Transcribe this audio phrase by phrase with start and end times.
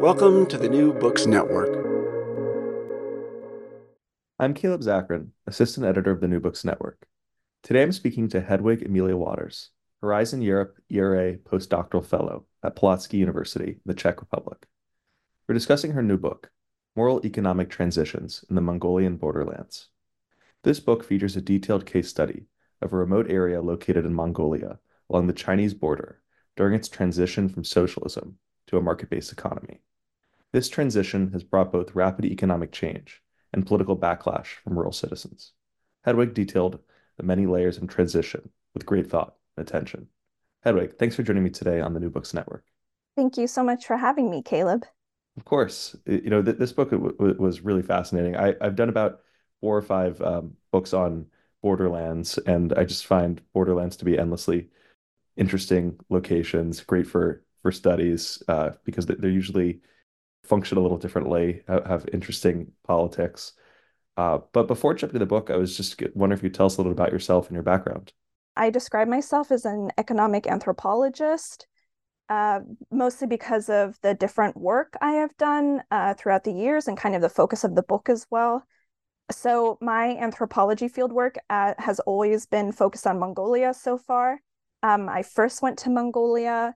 [0.00, 1.76] Welcome to the New Books Network.
[4.38, 7.06] I'm Caleb Zakarin, Assistant Editor of the New Books Network.
[7.62, 9.68] Today I'm speaking to Hedwig Amelia Waters,
[10.00, 14.66] Horizon Europe ERA postdoctoral fellow at Palacky University, the Czech Republic.
[15.46, 16.50] We're discussing her new book,
[16.96, 19.88] Moral Economic Transitions in the Mongolian Borderlands.
[20.64, 22.46] This book features a detailed case study
[22.80, 24.78] of a remote area located in Mongolia
[25.10, 26.22] along the Chinese border
[26.56, 29.82] during its transition from socialism to a market-based economy.
[30.52, 35.52] This transition has brought both rapid economic change and political backlash from rural citizens.
[36.04, 36.80] Hedwig detailed
[37.16, 40.08] the many layers of transition with great thought and attention.
[40.62, 42.64] Hedwig, thanks for joining me today on the New Books Network.
[43.16, 44.84] Thank you so much for having me, Caleb.
[45.36, 45.94] Of course.
[46.06, 48.36] You know, th this book was really fascinating.
[48.36, 49.20] I, have done about
[49.60, 51.26] four or five um, books on
[51.62, 54.68] Borderlands, and I just find Borderlands to be endlessly
[55.36, 59.80] interesting locations, great for for studies uh, because they're usually
[60.44, 63.52] function a little differently, have interesting politics.
[64.16, 66.76] Uh, but before jumping to the book, I was just wondering if you tell us
[66.76, 68.12] a little about yourself and your background.
[68.56, 71.66] I describe myself as an economic anthropologist,
[72.28, 76.98] uh, mostly because of the different work I have done uh, throughout the years and
[76.98, 78.66] kind of the focus of the book as well.
[79.30, 84.40] So, my anthropology fieldwork uh, has always been focused on Mongolia so far.
[84.82, 86.74] Um, I first went to Mongolia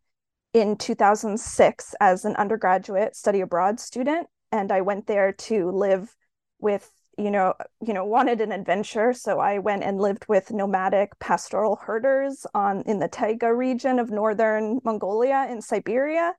[0.55, 6.15] in 2006 as an undergraduate study abroad student and i went there to live
[6.61, 7.55] with you know
[7.87, 9.13] you know wanted an adventure.
[9.13, 14.11] So i went and lived with nomadic pastoral herders on in the taiga region of
[14.11, 16.35] northern mongolia in siberia.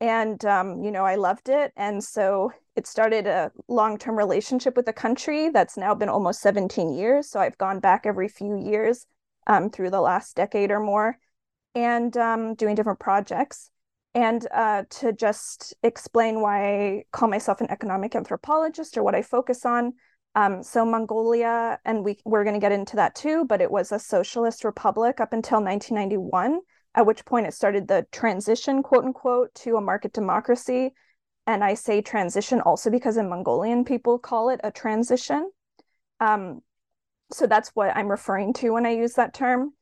[0.00, 1.72] And um, you know i loved it.
[1.76, 6.92] And so it started a long-term relationship with the country that's now been almost 17
[6.92, 7.28] years.
[7.28, 9.06] So i've gone back every few years
[9.46, 11.18] um, through the last decade or more
[11.74, 13.70] and um, doing different projects.
[14.14, 19.22] And uh, to just explain why I call myself an economic anthropologist or what I
[19.22, 19.94] focus on.
[20.34, 23.90] Um, so Mongolia, and we we're going to get into that too, but it was
[23.90, 26.60] a socialist republic up until 1991,
[26.94, 30.92] at which point it started the transition, quote unquote, to a market democracy.
[31.46, 35.50] And I say transition also because in Mongolian people call it a transition.
[36.20, 36.60] Um,
[37.32, 39.72] so that's what I'm referring to when I use that term.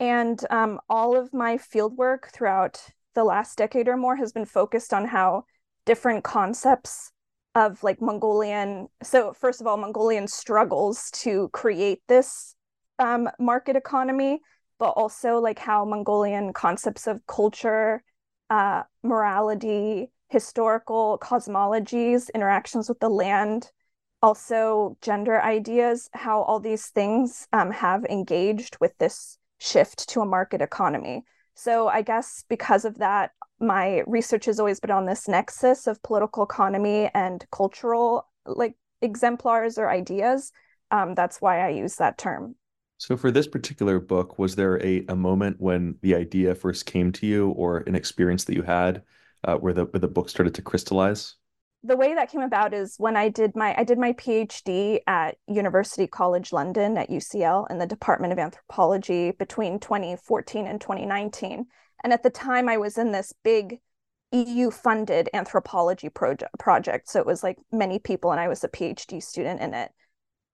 [0.00, 2.80] And um, all of my fieldwork throughout
[3.14, 5.44] the last decade or more has been focused on how
[5.84, 7.10] different concepts
[7.54, 12.54] of like Mongolian, so first of all, Mongolian struggles to create this
[13.00, 14.40] um, market economy,
[14.78, 18.04] but also like how Mongolian concepts of culture,
[18.50, 23.70] uh, morality, historical cosmologies, interactions with the land,
[24.22, 30.26] also gender ideas, how all these things um, have engaged with this shift to a
[30.26, 31.24] market economy.
[31.54, 36.02] So I guess because of that, my research has always been on this nexus of
[36.02, 40.52] political economy and cultural like exemplars or ideas.
[40.90, 42.54] Um, that's why I use that term.
[42.98, 47.12] So for this particular book, was there a, a moment when the idea first came
[47.12, 49.02] to you or an experience that you had
[49.44, 51.34] uh, where the where the book started to crystallize?
[51.84, 55.36] The way that came about is when I did my I did my PhD at
[55.46, 61.66] University College London at UCL in the Department of Anthropology between 2014 and 2019.
[62.02, 63.80] And at the time I was in this big
[64.32, 67.08] EU funded anthropology project project.
[67.08, 69.90] So it was like many people and I was a PhD student in it.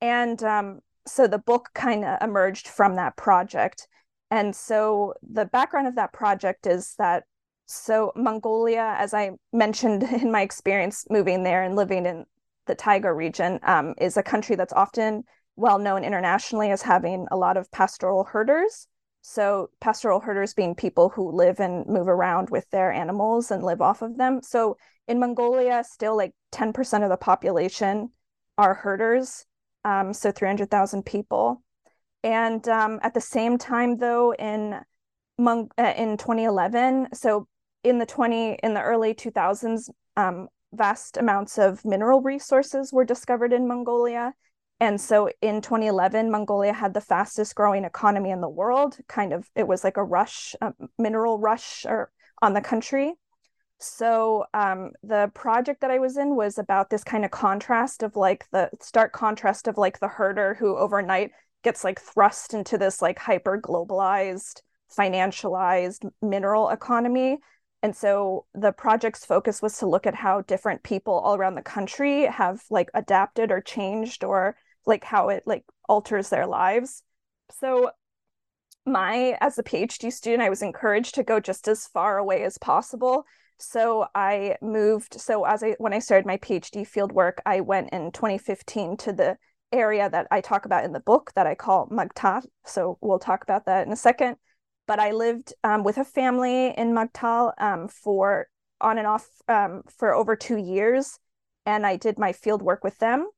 [0.00, 3.88] And um, so the book kind of emerged from that project.
[4.30, 7.24] And so the background of that project is that
[7.66, 12.24] so, Mongolia, as I mentioned in my experience moving there and living in
[12.66, 15.24] the Taiga region, um, is a country that's often
[15.56, 18.86] well known internationally as having a lot of pastoral herders.
[19.22, 23.80] So pastoral herders being people who live and move around with their animals and live
[23.80, 24.42] off of them.
[24.42, 24.76] So
[25.08, 28.10] in Mongolia, still like 10% of the population
[28.58, 29.46] are herders.
[29.84, 31.62] Um, so 300,000 people.
[32.22, 34.80] And um, at the same time, though, in
[35.38, 37.48] Mon- uh, in 2011, so
[37.84, 43.52] in the 20 in the early 2000s, um, vast amounts of mineral resources were discovered
[43.52, 44.32] in Mongolia.
[44.80, 48.98] And so in 2011, Mongolia had the fastest growing economy in the world.
[49.08, 52.10] Kind of, it was like a rush, a mineral rush or
[52.42, 53.14] on the country.
[53.78, 58.16] So um, the project that I was in was about this kind of contrast of
[58.16, 61.32] like the stark contrast of like the herder who overnight
[61.62, 64.60] gets like thrust into this like hyper globalized,
[64.96, 67.38] financialized mineral economy.
[67.84, 71.60] And so the project's focus was to look at how different people all around the
[71.60, 77.02] country have like adapted or changed or like how it like alters their lives.
[77.50, 77.90] So
[78.86, 82.56] my as a PhD student, I was encouraged to go just as far away as
[82.56, 83.26] possible.
[83.58, 85.20] So I moved.
[85.20, 89.12] So as I when I started my PhD field work, I went in 2015 to
[89.12, 89.36] the
[89.72, 92.46] area that I talk about in the book that I call Magtaal.
[92.64, 94.36] So we'll talk about that in a second.
[94.86, 98.48] But I lived um, with a family in Magtaal um, for
[98.80, 101.18] on and off um, for over two years,
[101.64, 103.28] and I did my field work with them.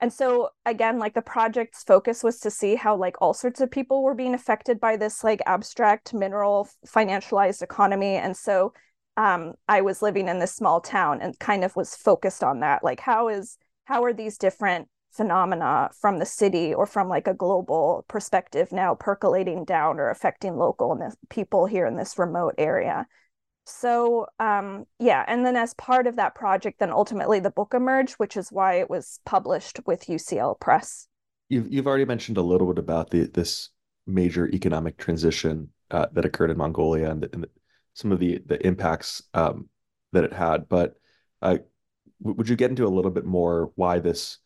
[0.00, 3.70] And so again like the project's focus was to see how like all sorts of
[3.70, 8.16] people were being affected by this like abstract mineral financialized economy.
[8.16, 8.72] And so
[9.16, 12.84] um, i was living in this small town and kind of was focused on that.
[12.84, 13.56] Like how is
[13.86, 18.94] how are these different phenomena from the city or from like a global perspective now
[18.94, 20.98] percolating down or affecting local
[21.30, 23.06] people here in this remote area.
[23.64, 28.14] So um, yeah and then as part of that project then ultimately the book emerged
[28.14, 31.06] which is why it was published with ucl press.
[31.48, 33.70] You've, you've already mentioned a little bit about the this
[34.06, 37.50] major economic transition uh, that occurred in mongolia and, the, and the,
[37.94, 39.68] some of the the impacts um,
[40.12, 40.94] that it had but
[41.40, 41.58] uh,
[42.20, 44.38] would you get into a little bit more why this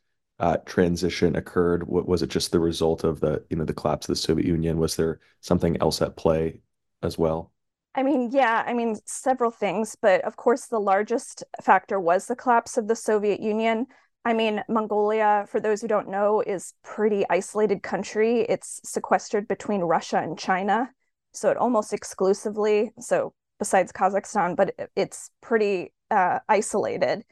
[0.64, 1.88] transition occurred?
[1.88, 4.79] Was it just the result of the you know the collapse of the Soviet Union?
[4.79, 6.61] Was there something else at play
[7.02, 7.52] as well?
[7.94, 12.37] I mean, yeah, I mean, several things, but of course, the largest factor was the
[12.37, 13.87] collapse of the Soviet Union.
[14.25, 18.43] I mean, Mongolia, for those who don't know, is pretty isolated country.
[18.43, 20.91] It's sequestered between Russia and China,
[21.32, 27.25] so it almost exclusively, so besides Kazakhstan, but it's pretty uh, isolated.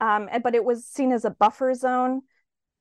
[0.00, 2.22] Um, but it was seen as a buffer zone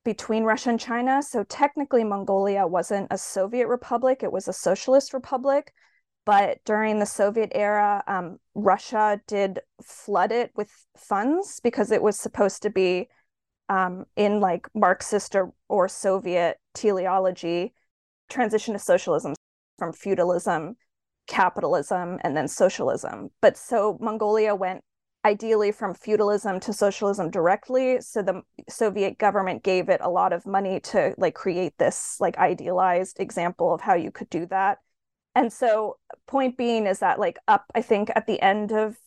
[0.05, 1.21] between Russia and China.
[1.21, 5.73] So technically, Mongolia wasn't a Soviet republic; it was a socialist republic
[6.25, 12.19] but during the Soviet era, um, Russia did flood it with funds because it was
[12.19, 13.07] supposed to be
[13.69, 17.73] um, in like Marxist or, or Soviet teleology,
[18.27, 19.35] transition to socialism
[19.77, 20.77] from feudalism,
[21.27, 23.29] capitalism, and then socialism.
[23.39, 24.83] But so Mongolia went
[25.25, 27.99] ideally from feudalism to socialism directly.
[28.01, 32.37] So the Soviet government gave it a lot of money to like create this like
[32.37, 34.77] idealized example of how you could do that
[35.35, 38.97] and so point being is that like up i think at the end of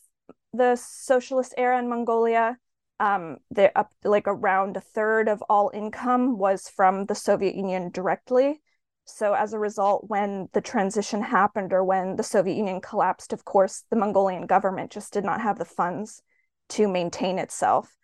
[0.53, 2.57] the socialist era in mongolia
[3.01, 7.91] um they're up like around a third of all income was from the soviet union
[7.91, 8.61] directly
[9.09, 13.45] so as a result when the transition happened or when the soviet union collapsed of
[13.45, 16.23] course the mongolian government just did not have the funds
[16.69, 17.97] to maintain itself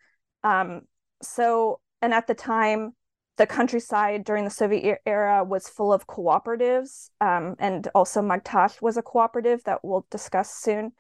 [0.43, 0.83] um
[1.23, 2.93] so and at the time
[3.37, 8.97] the countryside during the Soviet era was full of cooperatives, um, and also Magtaal was
[8.97, 10.93] a cooperative that we'll discuss soon.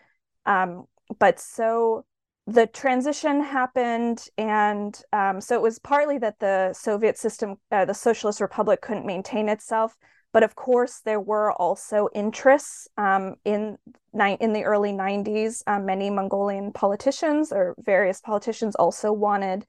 [0.44, 0.87] Um,
[1.18, 2.04] but so
[2.46, 7.94] the transition happened, and um, so it was partly that the Soviet system, uh, the
[7.94, 9.96] Socialist Republic, couldn't maintain itself.
[10.32, 13.78] But of course, there were also interests um, in
[14.12, 15.62] in the early '90s.
[15.66, 19.64] Um, many Mongolian politicians or various politicians also wanted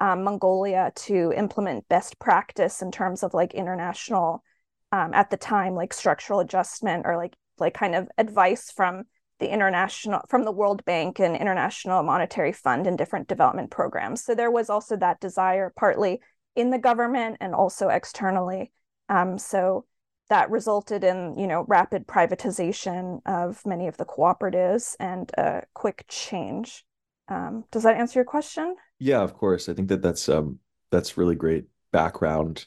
[0.00, 4.42] um, Mongolia to implement best practice in terms of like international,
[4.90, 9.04] um, at the time, like structural adjustment or like like kind of advice from
[9.38, 14.24] the international from the World Bank and International Monetary Fund and different development programs.
[14.24, 16.20] So there was also that desire, partly
[16.54, 18.72] in the government and also externally.
[19.08, 19.84] Um, so
[20.28, 26.04] that resulted in you know rapid privatization of many of the cooperatives and a quick
[26.08, 26.84] change.
[27.28, 28.76] Um, does that answer your question?
[28.98, 29.68] Yeah, of course.
[29.68, 30.58] I think that that's um
[30.90, 32.66] that's really great background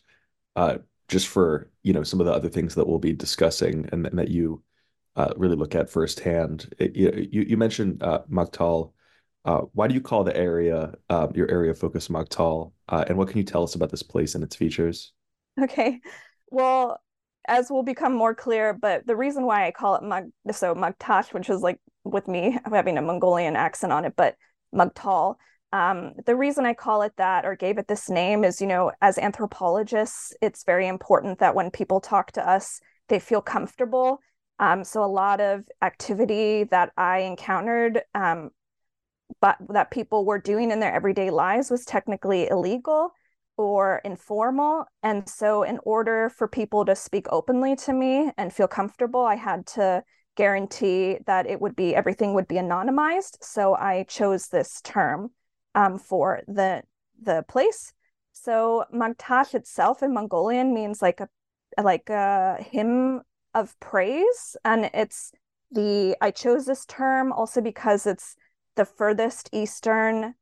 [0.55, 4.05] uh just for, you know, some of the other things that we'll be discussing and,
[4.05, 4.61] and that you
[5.15, 6.73] uh, really look at firsthand.
[6.79, 8.93] It, you you mentioned uh, Magtaal.
[9.45, 12.71] Uh, why do you call the area uh, your area of focus Magtaal?
[12.87, 15.13] Uh, and what can you tell us about this place and its features?
[15.61, 15.99] Okay,
[16.51, 17.01] well,
[17.47, 21.33] as will become more clear, but the reason why I call it Mag so Magtaal,
[21.33, 24.35] which is like with me having a Mongolian accent on it, but
[24.73, 25.35] Magtaal.
[25.71, 28.91] Um, the reason I call it that or gave it this name is, you know,
[29.01, 34.19] as anthropologists, it's very important that when people talk to us, they feel comfortable.
[34.59, 38.51] Um, so a lot of activity that I encountered, um,
[39.41, 43.11] but that people were doing in their everyday lives was technically illegal
[43.57, 44.85] or informal.
[45.03, 49.35] And so, in order for people to speak openly to me and feel comfortable, I
[49.35, 50.03] had to
[50.35, 53.37] guarantee that it would be everything would be anonymized.
[53.41, 55.31] So I chose this term
[55.75, 56.83] um, for the
[57.21, 57.93] the place.
[58.31, 61.27] So Magtaal itself in Mongolian means like a
[61.81, 63.21] like a hymn
[63.53, 65.31] of praise, and it's
[65.71, 68.35] the I chose this term also because it's
[68.75, 70.35] the furthest eastern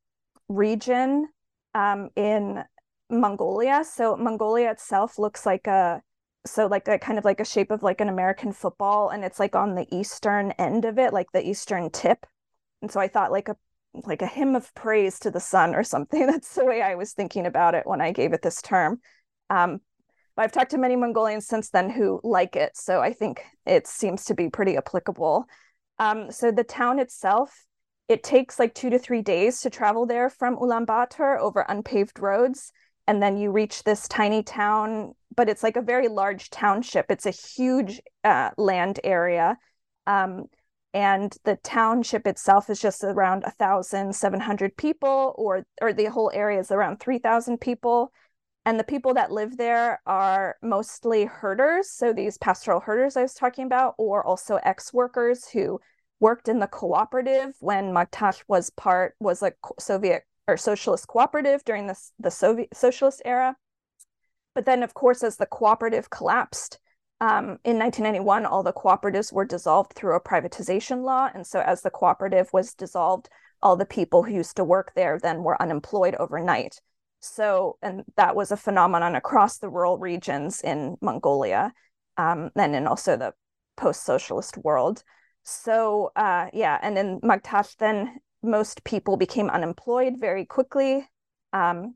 [0.49, 1.29] region
[1.73, 2.63] um, in
[3.09, 3.83] Mongolia.
[3.83, 6.01] So Mongolia itself looks like a
[6.45, 9.39] so like a kind of like a shape of like an American football and it's
[9.39, 12.25] like on the eastern end of it, like the eastern tip.
[12.81, 13.57] And so I thought like a
[14.05, 16.25] like a hymn of praise to the sun or something.
[16.27, 18.99] That's the way I was thinking about it when I gave it this term.
[19.49, 19.81] Um,
[20.37, 23.87] but I've talked to many Mongolians since then who like it, so I think it
[23.87, 25.45] seems to be pretty applicable.
[25.99, 27.65] Um, so the town itself,
[28.07, 32.71] it takes like two to three days to travel there from Ulaanbaatar over unpaved roads
[33.07, 37.25] and then you reach this tiny town but it's like a very large township it's
[37.25, 39.57] a huge uh, land area
[40.05, 40.45] um,
[40.93, 46.71] and the township itself is just around 1700 people or or the whole area is
[46.71, 48.11] around 3000 people
[48.67, 53.33] and the people that live there are mostly herders so these pastoral herders i was
[53.33, 55.79] talking about or also ex-workers who
[56.19, 61.87] worked in the cooperative when Magtaal was part was a soviet or socialist cooperative during
[61.87, 63.55] the, the Soviet socialist era.
[64.55, 66.79] But then, of course, as the cooperative collapsed
[67.19, 71.29] um, in 1991, all the cooperatives were dissolved through a privatization law.
[71.33, 73.29] And so, as the cooperative was dissolved,
[73.61, 76.79] all the people who used to work there then were unemployed overnight.
[77.19, 81.73] So, and that was a phenomenon across the rural regions in Mongolia
[82.17, 83.33] um, and in also the
[83.75, 85.03] post socialist world.
[85.43, 91.07] So, uh, yeah, and in Magtaal, then most people became unemployed very quickly.
[91.53, 91.95] Um,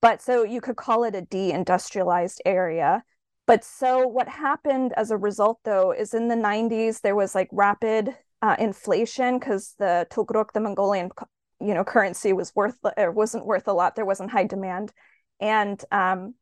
[0.00, 3.02] but so you could call it a deindustrialized area.
[3.46, 7.48] But so what happened as a result, though, is in the 90s, there was like
[7.50, 11.10] rapid uh, inflation because the Tugruk, the Mongolian
[11.60, 14.92] you know currency was worth or wasn't worth a lot there wasn't high demand
[15.40, 16.34] and um,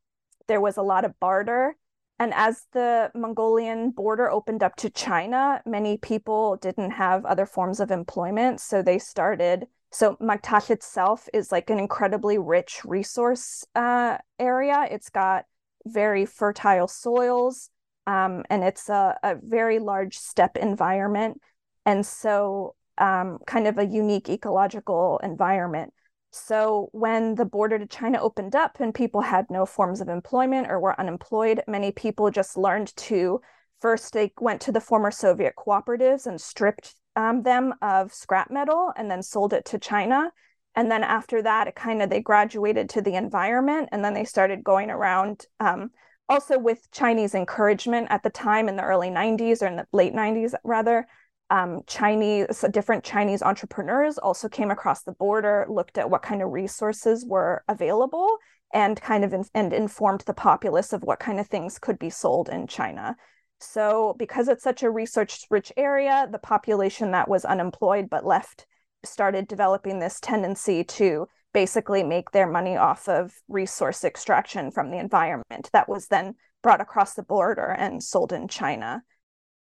[0.48, 1.76] there was a lot of barter
[2.18, 7.78] and as the Mongolian border opened up to China, many people didn't have other forms
[7.78, 8.58] of employment.
[8.60, 9.66] So they started.
[9.92, 14.88] So Magtaal itself is like an incredibly rich resource uh, area.
[14.90, 15.44] It's got
[15.84, 17.68] very fertile soils
[18.06, 21.40] um, and it's a, a, very large steppe environment.
[21.84, 25.92] And so, um, kind of a unique ecological environment.
[26.30, 30.66] So when the border to China opened up and people had no forms of employment
[30.68, 33.40] or were unemployed, many people just learned to
[33.80, 38.92] first they went to the former Soviet cooperatives and stripped um, them of scrap metal
[38.96, 40.30] and then sold it to China.
[40.74, 44.24] And then after that, it kind of they graduated to the environment and then they
[44.24, 45.46] started going around.
[45.60, 45.90] Um,
[46.28, 50.12] also with Chinese encouragement at the time in the early 90s or in the late
[50.12, 51.06] 90s rather,
[51.50, 56.50] um, Chinese, different Chinese entrepreneurs also came across the border, looked at what kind of
[56.50, 58.38] resources were available,
[58.74, 62.10] and kind of in, and informed the populace of what kind of things could be
[62.10, 63.16] sold in China.
[63.58, 68.66] So, because it's such a resource-rich area, the population that was unemployed but left
[69.04, 74.98] started developing this tendency to basically make their money off of resource extraction from the
[74.98, 79.02] environment that was then brought across the border and sold in China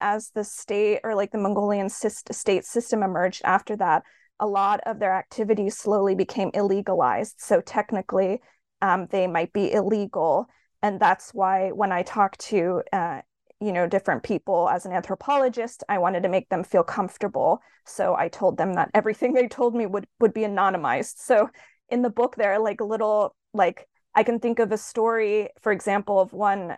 [0.01, 4.03] as the state or like the Mongolian state system emerged after that,
[4.39, 7.35] a lot of their activities slowly became illegalized.
[7.37, 8.41] So technically,
[8.81, 10.47] um, they might be illegal,
[10.81, 13.21] and that's why when I talk to uh,
[13.61, 17.59] you know different people as an anthropologist, I wanted to make them feel comfortable.
[17.85, 21.15] So I told them that everything they told me would would be anonymized.
[21.17, 21.49] So
[21.89, 25.71] in the book, there are like little like I can think of a story, for
[25.71, 26.77] example, of one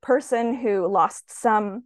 [0.00, 1.84] person who lost some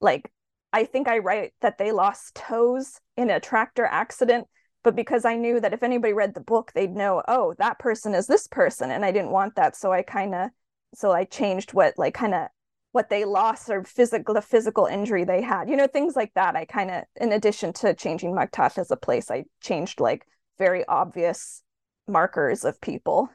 [0.00, 0.30] like
[0.72, 4.46] I think I write that they lost toes in a tractor accident,
[4.82, 8.14] but because I knew that if anybody read the book, they'd know, oh, that person
[8.14, 8.90] is this person.
[8.90, 9.74] And I didn't want that.
[9.74, 10.50] So I kind of,
[10.94, 12.48] so I changed what, like, kind of
[12.92, 16.56] what they lost or physical, the physical injury they had, you know, things like that.
[16.56, 20.26] I kind of, in addition to changing Magtaal as a place, I changed like
[20.58, 21.62] very obvious
[22.06, 23.30] markers of people.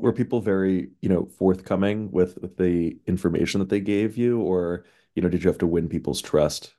[0.00, 4.84] were people very, you know, forthcoming with, with the information that they gave you, or,
[5.14, 6.74] you know, did you have to win people's trust?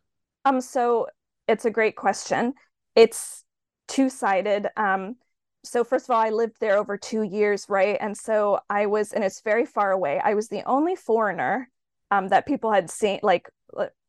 [0.46, 1.08] Um, so
[1.48, 2.54] it's a great question.
[2.96, 3.44] It's
[3.88, 4.68] two-sided.
[4.78, 5.16] Um,
[5.64, 7.98] so first of all, I lived there over two years, right?
[8.00, 10.20] And so I was, and it's very far away.
[10.24, 11.70] I was the only foreigner
[12.10, 13.50] um, that people had seen, like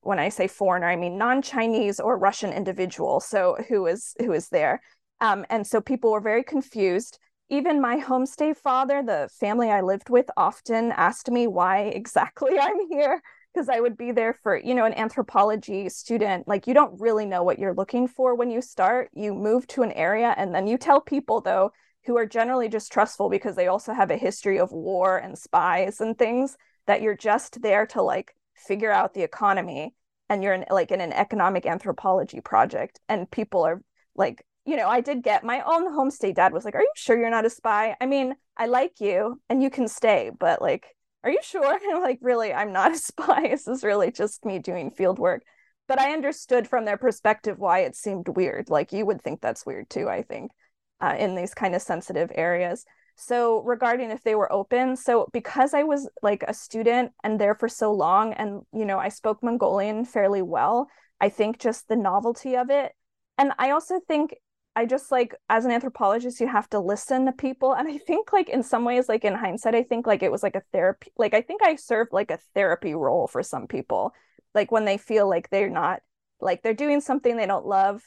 [0.02, 3.20] when I say foreigner, I mean non-Chinese or Russian individual.
[3.20, 4.82] So who is who is there?
[5.20, 7.18] Um, and so people were very confused.
[7.48, 12.88] Even my homestay father, the family I lived with, often asked me why exactly I'm
[12.90, 16.48] here because I would be there for, you know, an anthropology student.
[16.48, 19.10] Like, you don't really know what you're looking for when you start.
[19.14, 21.72] You move to an area and then you tell people, though,
[22.06, 26.00] who are generally just trustful because they also have a history of war and spies
[26.00, 26.56] and things,
[26.86, 29.94] that you're just there to like figure out the economy
[30.28, 33.00] and you're in like in an economic anthropology project.
[33.08, 33.82] And people are
[34.16, 37.18] like, you know, I did get my own homestay dad was like, Are you sure
[37.18, 37.96] you're not a spy?
[38.00, 40.86] I mean, I like you and you can stay, but like,
[41.24, 41.72] are you sure?
[41.72, 43.48] And I'm like, really, I'm not a spy.
[43.48, 45.42] This is really just me doing field work.
[45.88, 48.70] But I understood from their perspective why it seemed weird.
[48.70, 50.52] Like you would think that's weird too, I think,
[51.00, 52.84] uh, in these kind of sensitive areas.
[53.16, 57.54] So regarding if they were open, so because I was like a student and there
[57.54, 60.88] for so long and you know, I spoke Mongolian fairly well,
[61.20, 62.92] I think just the novelty of it.
[63.36, 64.34] And I also think
[64.74, 67.74] I just like as an anthropologist, you have to listen to people.
[67.74, 70.42] And I think like in some ways, like in hindsight, I think like it was
[70.42, 74.12] like a therapy, like I think I served like a therapy role for some people.
[74.54, 76.00] Like when they feel like they're not
[76.40, 78.02] like they're doing something they don't love,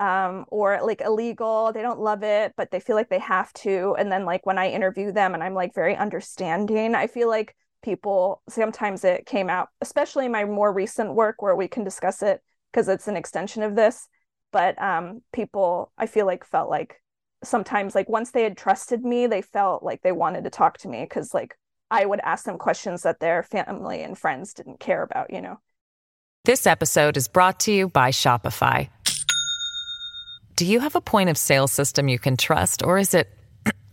[0.00, 3.94] um, or like illegal, they don't love it, but they feel like they have to.
[3.98, 7.54] And then like when I interview them and I'm like very understanding, I feel like
[7.82, 12.42] people sometimes it came out, especially my more recent work where we can discuss it
[12.72, 14.08] because it's an extension of this
[14.52, 17.00] but um, people i feel like felt like
[17.44, 20.88] sometimes like once they had trusted me they felt like they wanted to talk to
[20.88, 21.56] me because like
[21.90, 25.58] i would ask them questions that their family and friends didn't care about you know?
[26.44, 28.88] This episode is brought to you by shopify.
[30.56, 33.28] Do you have a point of sale system you can trust or is it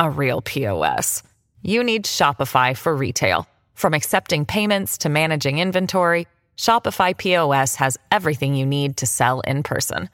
[0.00, 1.22] a real pos
[1.66, 3.48] you need shopify for retail.
[3.72, 9.62] From accepting payments to managing inventory Shopify POS has everything you need to sell in
[9.62, 10.08] person.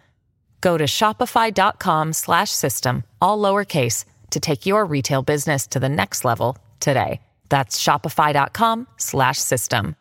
[0.61, 7.23] Go to shopify.com/system all lowercase to take your retail business to the next level today.
[7.49, 9.97] That's shopify.com/system.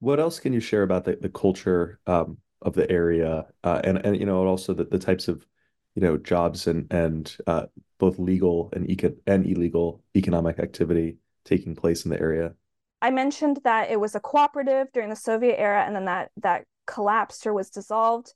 [0.00, 3.98] What else can you share about the, the culture um, of the area, uh, and
[4.04, 5.46] and you know, also the, the types of
[5.94, 7.66] you know jobs and and uh,
[7.98, 12.54] both legal and eco- and illegal economic activity taking place in the area?
[13.06, 16.64] I mentioned that it was a cooperative during the Soviet era and then that that
[16.88, 18.34] collapsed or was dissolved.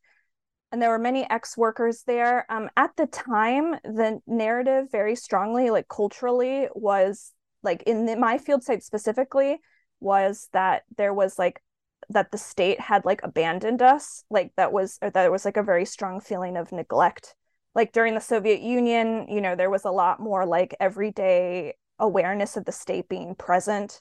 [0.70, 2.46] And there were many ex-workers there.
[2.48, 7.32] Um, at the time, the narrative very strongly, like culturally, was
[7.64, 9.58] like in the, my field site specifically,
[9.98, 11.60] was that there was like
[12.08, 15.64] that the state had like abandoned us, like that was or that was like a
[15.64, 17.34] very strong feeling of neglect.
[17.74, 22.56] Like during the Soviet Union, you know, there was a lot more like everyday awareness
[22.56, 24.00] of the state being present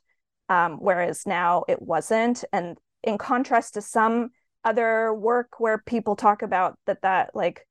[0.50, 2.44] um, whereas now it wasn't.
[2.52, 4.32] And in contrast to some
[4.66, 7.66] other work where people talk about that, that like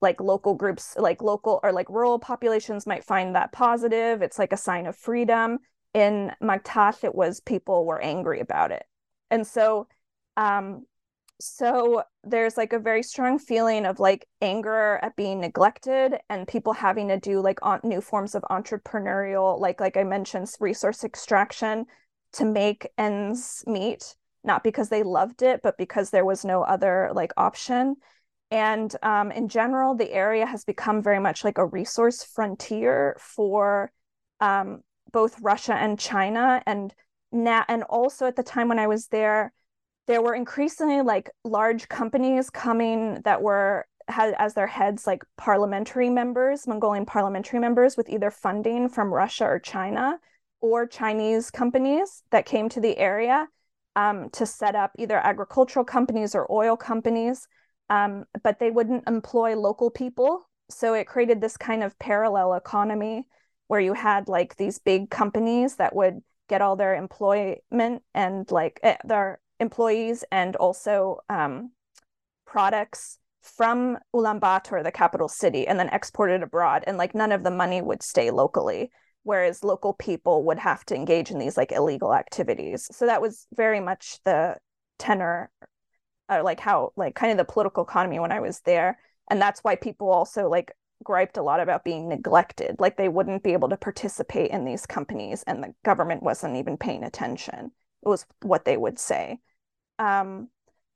[0.00, 4.22] like local groups, like local or like rural populations might find that positive.
[4.22, 5.58] It's like a sign of freedom.
[5.92, 8.84] In Magtaal, it was people were angry about it,
[9.30, 9.88] and so
[10.36, 10.86] um,
[11.40, 16.72] so there's like a very strong feeling of like anger at being neglected and people
[16.72, 21.86] having to do like on, new forms of entrepreneurial like like i mentioned resource extraction
[22.32, 27.10] to make ends meet not because they loved it but because there was no other
[27.14, 27.96] like option.
[28.50, 33.92] And um, in general the area has become very much like a resource frontier for
[34.40, 34.80] um,
[35.12, 36.62] both russia and china.
[36.66, 36.94] And
[37.32, 39.52] now and also at the time when i was there
[40.06, 46.10] there were increasingly like large companies coming that were had as their heads like parliamentary
[46.10, 50.18] members mongolian parliamentary members with either funding from russia or china
[50.60, 53.48] or Chinese companies that came to the area
[53.96, 57.46] um, to set up either agricultural companies or oil companies,
[57.88, 60.48] um, but they wouldn't employ local people.
[60.70, 63.26] So it created this kind of parallel economy
[63.66, 68.80] where you had like these big companies that would get all their employment and like
[68.82, 71.70] eh, their employees and also um,
[72.46, 76.84] products from Ulaanbaatar, the capital city, and then exported abroad.
[76.86, 78.90] And like none of the money would stay locally
[79.22, 83.46] whereas local people would have to engage in these like illegal activities so that was
[83.54, 84.56] very much the
[84.98, 85.50] tenor
[86.28, 88.98] uh, like how like kind of the political economy when i was there
[89.30, 93.42] and that's why people also like griped a lot about being neglected, like they wouldn't
[93.42, 97.70] be able to participate in these companies and the government wasn't even paying attention.
[98.04, 99.38] It was what they would say.
[99.98, 100.48] Um,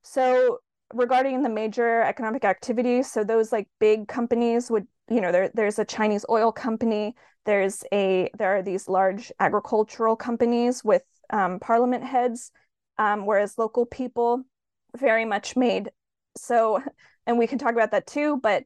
[0.03, 0.59] so
[0.93, 5.79] regarding the major economic activities, so those like big companies would, you know, there, there's
[5.79, 12.05] a Chinese oil company, there's a there are these large agricultural companies with um, parliament
[12.05, 12.53] heads,
[12.99, 14.43] um, whereas local people
[14.97, 15.91] very much made
[16.37, 16.83] so,
[17.27, 18.65] and we can talk about that too, but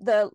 [0.00, 0.30] the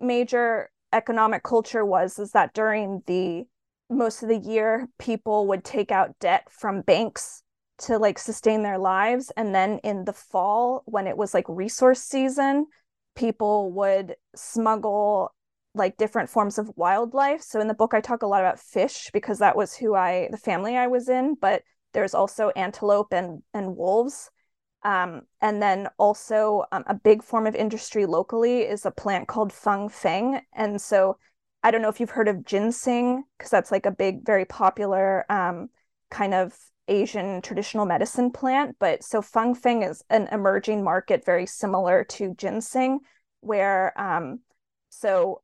[0.00, 3.44] major economic culture was is that during the
[3.88, 7.42] most of the year people would take out debt from banks
[7.78, 12.00] to like sustain their lives and then in the fall when it was like resource
[12.02, 12.66] season
[13.16, 15.34] people would smuggle
[15.74, 19.10] like different forms of wildlife so in the book i talk a lot about fish
[19.12, 23.42] because that was who i the family i was in but there's also antelope and
[23.54, 24.30] and wolves
[24.84, 29.52] um, and then also um, a big form of industry locally is a plant called
[29.52, 30.40] feng feng.
[30.52, 31.18] And so
[31.62, 35.24] I don't know if you've heard of ginseng, because that's like a big, very popular
[35.30, 35.68] um,
[36.10, 36.56] kind of
[36.88, 38.76] Asian traditional medicine plant.
[38.80, 43.00] But so feng feng is an emerging market very similar to ginseng,
[43.40, 44.40] where um,
[44.88, 45.41] so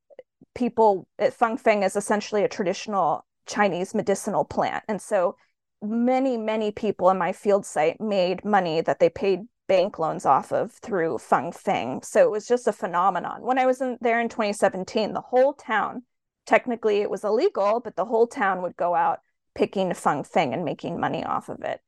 [0.58, 4.82] people, at feng feng is essentially a traditional Chinese medicinal plant.
[4.88, 5.36] And so
[5.80, 10.52] many, many people in my field site made money that they paid bank loans off
[10.52, 12.02] of through Feng Feng.
[12.02, 13.42] So it was just a phenomenon.
[13.42, 16.02] When I was in there in 2017, the whole town,
[16.44, 19.20] technically it was illegal, but the whole town would go out
[19.54, 21.80] picking Feng Feng and making money off of it.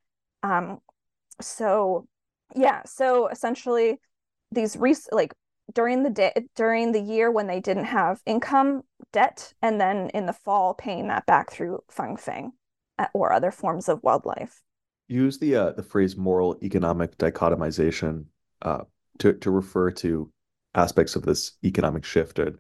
[0.45, 0.79] Um,
[1.41, 2.07] so
[2.55, 3.99] yeah, so essentially
[4.53, 5.35] these re- like
[5.75, 10.27] during the day during the year when they didn't have income debt and then in
[10.27, 12.53] the fall paying that back through Feng Feng
[13.15, 14.63] or other forms of wildlife.
[15.09, 18.27] Use the uh, the phrase moral economic dichotomization
[18.63, 18.83] uh,
[19.19, 20.31] to to refer to
[20.75, 22.59] aspects of this economic shift and,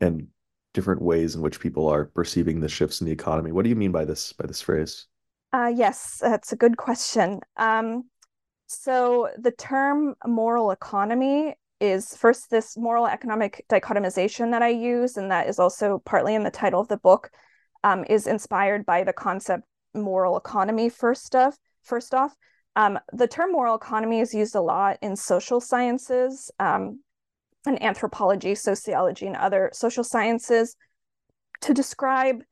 [0.00, 0.26] and
[0.74, 3.52] different ways in which people are perceiving the shifts in the economy.
[3.52, 5.06] What do you mean by this by this phrase?
[5.52, 7.40] Uh, yes, that's a good question.
[7.56, 8.04] Um,
[8.66, 15.30] so the term moral economy is first this moral economic dichotomization that I use, and
[15.30, 17.30] that is also partly in the title of the book
[17.84, 22.34] um, is inspired by the concept moral economy first off first off.
[22.74, 27.00] Um, the term moral economy is used a lot in social sciences um,
[27.66, 30.76] and anthropology sociology and other social sciences
[31.62, 32.42] to describe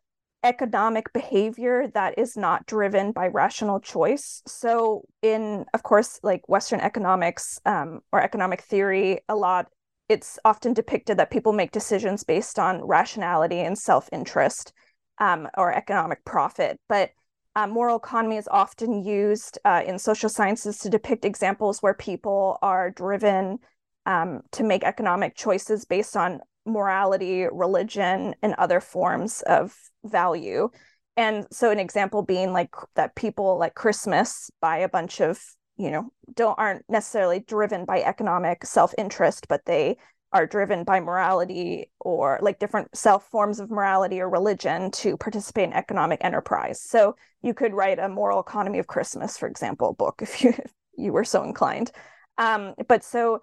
[0.45, 6.81] economic behavior that is not driven by rational choice so in of course like western
[6.81, 9.67] economics um, or economic theory a lot
[10.09, 14.73] it's often depicted that people make decisions based on rationality and self-interest
[15.19, 16.79] um, or economic profit.
[16.89, 17.11] But
[17.57, 22.59] uh, moral economy is often used uh, in social sciences to depict examples where people
[22.63, 23.59] are driven
[24.07, 29.75] um, to make economic choices based on morality, religion, and other forms of
[30.05, 30.69] value.
[31.17, 35.41] And so, an example being like that people like Christmas buy a bunch of,
[35.77, 39.97] you know, don't aren't necessarily driven by economic self interest, but they
[40.35, 45.69] are driven by morality or like different self forms of morality or religion to participate
[45.69, 46.83] in economic enterprise.
[46.83, 50.73] So you could write a moral economy of Christmas, for example, book if you if
[50.97, 51.93] you were so inclined.
[52.37, 53.41] Um, but so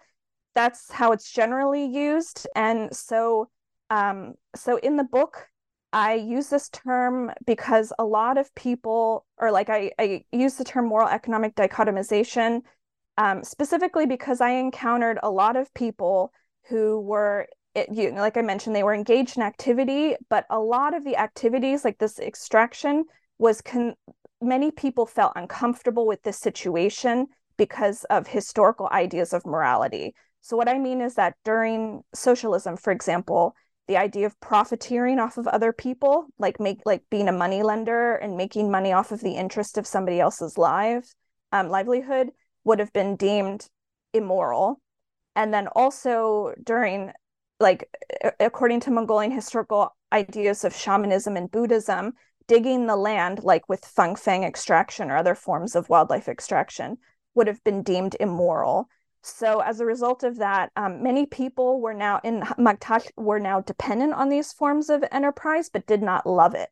[0.55, 3.49] that's how it's generally used, and so
[3.89, 5.47] um, so in the book.
[5.93, 10.63] I use this term because a lot of people, or like I, I use the
[10.63, 12.61] term moral economic dichotomization
[13.17, 16.31] um, specifically because I encountered a lot of people
[16.69, 20.59] who were it, you know, like I mentioned, they were engaged in activity, but a
[20.59, 23.05] lot of the activities, like this extraction,
[23.37, 23.95] was con-
[24.41, 30.13] many people felt uncomfortable with this situation because of historical ideas of morality.
[30.41, 33.55] So, what I mean is that during socialism, for example,
[33.87, 38.15] the idea of profiteering off of other people, like make like being a money lender
[38.15, 41.15] and making money off of the interest of somebody else's lives,
[41.51, 42.31] um, livelihood,
[42.63, 43.67] would have been deemed
[44.13, 44.81] immoral.
[45.35, 47.11] And then also during
[47.59, 47.87] like
[48.39, 52.13] according to mongolian historical ideas of shamanism and buddhism
[52.47, 56.97] digging the land like with feng feng extraction or other forms of wildlife extraction
[57.35, 58.89] would have been deemed immoral
[59.23, 63.61] so as a result of that um, many people were now in Magtaal were now
[63.61, 66.69] dependent on these forms of enterprise but did not love it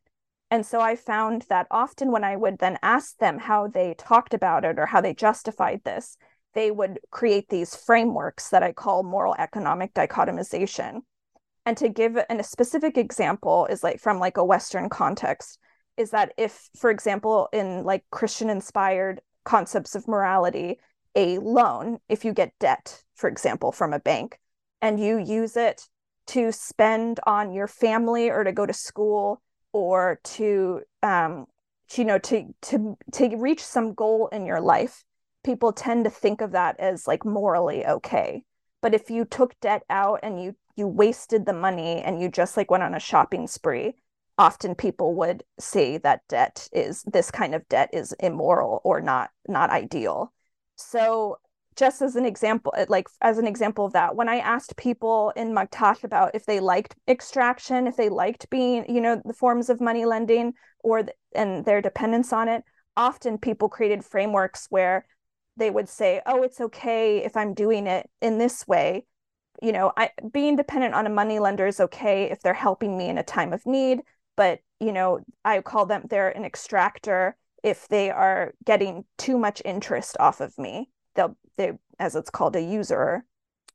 [0.50, 4.34] and so i found that often when i would then ask them how they talked
[4.34, 6.16] about it or how they justified this
[6.54, 11.00] they would create these frameworks that I call moral economic dichotomization.
[11.64, 15.58] And to give an, a specific example is like from like a Western context,
[15.96, 20.78] is that if, for example, in like Christian inspired concepts of morality,
[21.14, 24.38] a loan, if you get debt, for example, from a bank,
[24.80, 25.88] and you use it
[26.28, 29.42] to spend on your family or to go to school
[29.72, 31.46] or to um,
[31.94, 35.04] you know to to to reach some goal in your life
[35.44, 38.44] people tend to think of that as like morally okay.
[38.82, 42.56] But if you took debt out and you you wasted the money and you just
[42.56, 43.94] like went on a shopping spree
[44.38, 49.30] often people would say that debt is this kind of debt is immoral or not
[49.46, 50.32] not ideal
[50.80, 51.38] so
[51.76, 55.32] just as an example uh, like as an example of that when i asked people
[55.36, 59.70] in Magtaal about if they liked extraction if they liked being you know the forms
[59.70, 62.64] of money lending or the, and their dependence on it
[62.96, 65.06] often people created frameworks where
[65.56, 69.06] they would say oh it's okay if i'm doing it in this way.
[69.62, 73.08] You know I, being dependent on a money lender is okay if they're helping me
[73.08, 74.00] in a time of need
[74.36, 79.62] but you know i call them they're an extractor if they are getting too much
[79.64, 83.24] interest off of me they'll they as it's called a user.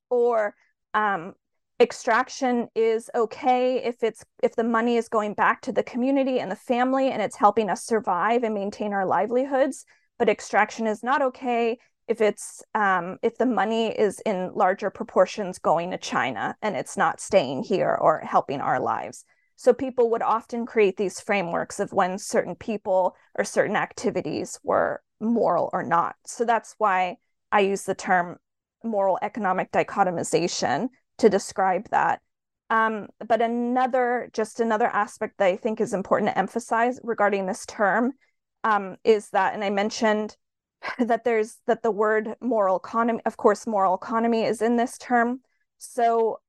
[0.09, 0.55] Or
[0.93, 1.33] um,
[1.79, 6.49] extraction is okay if it's if the money is going back to the community and
[6.49, 9.85] the family and it's helping us survive and maintain our livelihoods
[10.17, 15.59] but extraction is not okay if it's um, if the money is in larger proportions
[15.59, 20.21] going to china and it's not staying here or helping our lives so people would
[20.21, 26.15] often create these frameworks of when certain people or certain activities were moral or not
[26.25, 27.15] so that's why
[27.51, 28.37] i use the term
[28.83, 32.21] moral economic dichotomization to describe that
[32.69, 37.65] um, but another just another aspect that i think is important to emphasize regarding this
[37.65, 38.13] term
[38.65, 40.35] um, is that, and I mentioned
[40.99, 45.39] that there's that the word moral economy, of course, moral economy is in this term.
[45.77, 46.39] So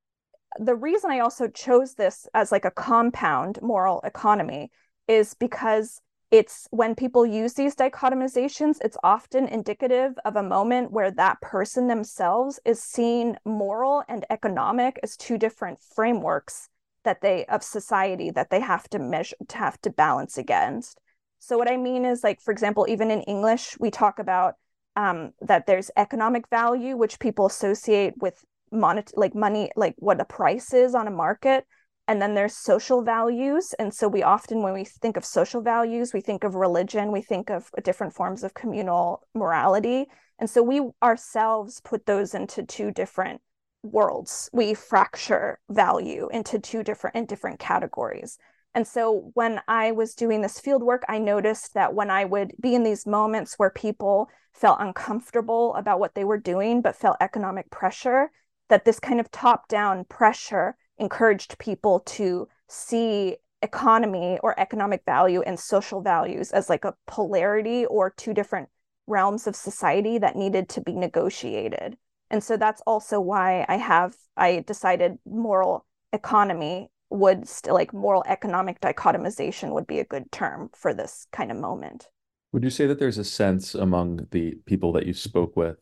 [0.58, 4.70] the reason I also chose this as like a compound moral economy
[5.08, 11.10] is because it's when people use these dichotomizations, it's often indicative of a moment where
[11.12, 16.68] that person themselves is seeing moral and economic as two different frameworks
[17.04, 21.00] that they of society that they have to measure to have to balance against.
[21.38, 24.54] So what I mean is like, for example, even in English, we talk about
[24.96, 28.44] um, that there's economic value, which people associate with
[28.76, 31.64] monet like money, like what a price is on a market.
[32.08, 33.74] And then there's social values.
[33.78, 37.20] And so we often, when we think of social values, we think of religion, we
[37.20, 40.06] think of different forms of communal morality.
[40.38, 43.40] And so we ourselves put those into two different
[43.82, 44.48] worlds.
[44.52, 48.38] We fracture value into two different in different categories.
[48.74, 52.52] And so when I was doing this field work, I noticed that when I would
[52.60, 57.16] be in these moments where people felt uncomfortable about what they were doing, but felt
[57.20, 58.30] economic pressure,
[58.68, 65.42] that this kind of top down pressure encouraged people to see economy or economic value
[65.42, 68.68] and social values as like a polarity or two different
[69.06, 71.96] realms of society that needed to be negotiated.
[72.30, 78.24] And so that's also why I have I decided moral economy would still like moral
[78.26, 82.08] economic dichotomization would be a good term for this kind of moment.
[82.52, 85.76] Would you say that there's a sense among the people that you spoke with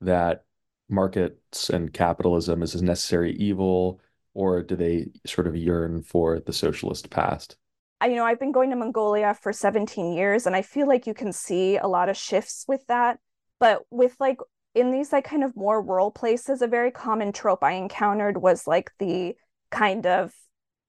[0.00, 0.44] that
[0.90, 4.00] markets and capitalism is a necessary evil,
[4.34, 7.56] or do they sort of yearn for the socialist past?
[8.02, 11.14] You know, I've been going to Mongolia for 17 years, and I feel like you
[11.14, 13.18] can see a lot of shifts with that.
[13.58, 14.38] But with like
[14.74, 18.66] in these like kind of more rural places, a very common trope I encountered was
[18.66, 19.34] like the
[19.70, 20.32] kind of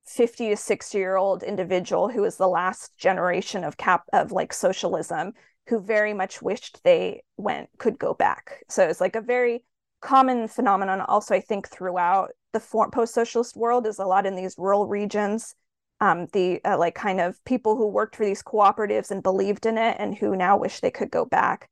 [0.05, 4.53] 50 to 60 year old individual who was the last generation of cap of like
[4.53, 5.33] socialism
[5.67, 9.63] who very much wished they went could go back so it's like a very
[10.01, 12.59] common phenomenon also i think throughout the
[12.91, 15.55] post-socialist world is a lot in these rural regions
[16.01, 19.77] um, the uh, like kind of people who worked for these cooperatives and believed in
[19.77, 21.69] it and who now wish they could go back.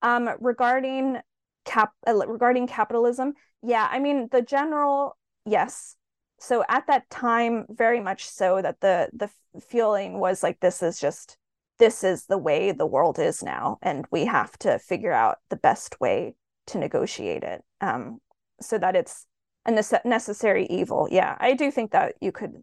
[0.00, 1.18] Um, regarding
[1.66, 5.96] cap uh, regarding capitalism yeah i mean the general yes.
[6.38, 11.00] So at that time very much so that the the feeling was like this is
[11.00, 11.38] just
[11.78, 15.56] this is the way the world is now and we have to figure out the
[15.56, 16.34] best way
[16.66, 18.18] to negotiate it um,
[18.60, 19.26] so that it's
[19.66, 22.62] a nece- necessary evil yeah i do think that you could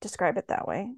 [0.00, 0.90] describe it that way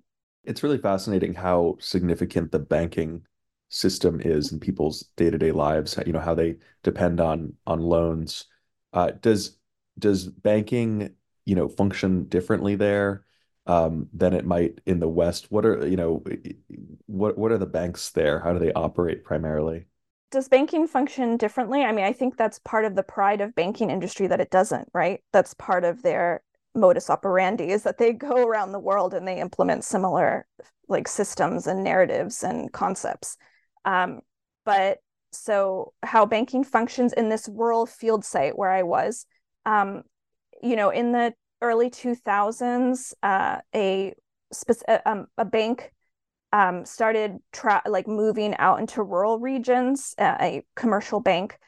[0.45, 3.23] it's really fascinating how significant the banking
[3.69, 8.47] system is in people's day-to-day lives you know how they depend on on loans
[8.93, 9.59] uh, does
[9.99, 11.15] does banking
[11.45, 13.25] you know function differently there
[13.67, 15.51] um, than it might in the West?
[15.51, 16.23] What are you know
[17.07, 18.41] what what are the banks there?
[18.41, 19.87] How do they operate primarily?
[20.31, 21.83] Does banking function differently?
[21.83, 24.89] I mean, I think that's part of the pride of banking industry that it doesn't,
[24.93, 25.23] right?
[25.33, 26.43] That's part of their
[26.75, 30.47] modus operandi is that they go around the world and they implement similar
[30.89, 33.37] like systems and narratives and concepts.
[33.85, 34.21] Um,
[34.65, 34.99] but
[35.33, 39.27] so how banking functions in this rural field site where I was,
[39.65, 40.03] um,
[40.63, 44.15] you know, in the early 2000s, uh, a,
[44.89, 45.93] uh, um, a bank
[46.53, 51.59] um, started tra- like moving out into rural regions, uh, a commercial bank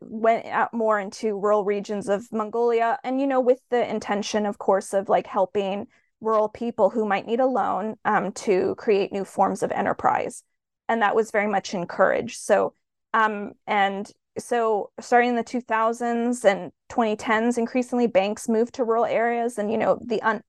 [0.00, 2.98] went out more into rural regions of Mongolia.
[3.04, 5.86] And, you know, with the intention, of course, of like helping
[6.20, 10.42] rural people who might need a loan um, to create new forms of enterprise.
[10.88, 12.40] And that was very much encouraged.
[12.40, 12.74] So,
[13.12, 19.58] um, and so starting in the 2000s and 2010s increasingly banks moved to rural areas
[19.58, 20.42] and you know the un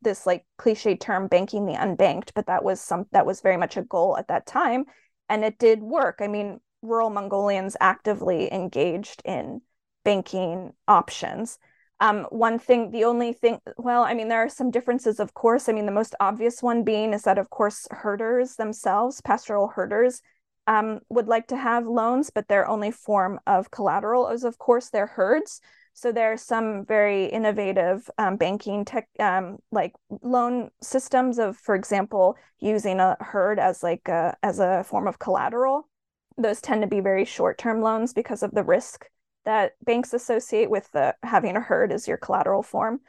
[0.00, 3.76] this like cliche term banking the unbanked but that was some that was very much
[3.76, 4.84] a goal at that time
[5.28, 6.18] and it did work.
[6.20, 9.60] I mean rural mongolians actively engaged in
[10.04, 11.58] banking options.
[12.00, 15.68] Um, one thing the only thing well i mean there are some differences of course.
[15.68, 20.20] I mean the most obvious one being is that of course herders themselves pastoral herders
[20.66, 24.90] um, would like to have loans, but their only form of collateral is, of course,
[24.90, 25.60] their herds.
[25.94, 31.74] So there are some very innovative um, banking tech, um, like loan systems of, for
[31.74, 35.88] example, using a herd as like a, as a form of collateral.
[36.38, 39.06] Those tend to be very short-term loans because of the risk
[39.44, 43.00] that banks associate with the having a herd as your collateral form.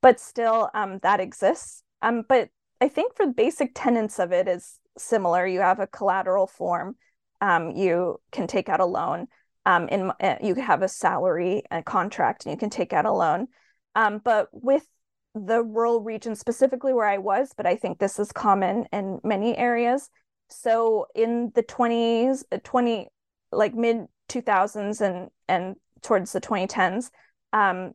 [0.00, 1.84] But still, um, that exists.
[2.00, 2.48] Um, but
[2.80, 5.46] I think for the basic tenets of it is similar.
[5.46, 6.96] You have a collateral form.
[7.40, 9.26] Um, you can take out a loan.
[9.64, 13.12] Um, in uh, you have a salary a contract, and you can take out a
[13.12, 13.46] loan.
[13.94, 14.86] Um, but with
[15.34, 19.56] the rural region specifically where I was, but I think this is common in many
[19.56, 20.10] areas.
[20.48, 23.08] So in the 20s, uh, 20
[23.50, 27.10] like mid 2000s and and towards the 2010s,
[27.52, 27.92] um,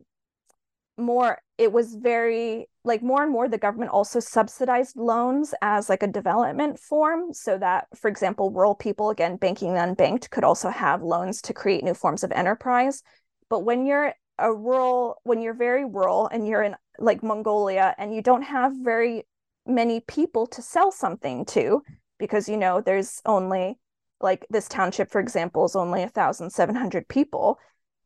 [0.97, 6.01] more it was very like more and more the government also subsidized loans as like
[6.01, 10.69] a development form so that for example rural people again banking the unbanked could also
[10.69, 13.03] have loans to create new forms of enterprise.
[13.49, 18.15] But when you're a rural when you're very rural and you're in like mongolia and
[18.15, 19.23] you don't have very
[19.65, 21.81] many people to sell something to
[22.17, 23.77] because you know there's only
[24.21, 27.59] like this township for example is only 1700 people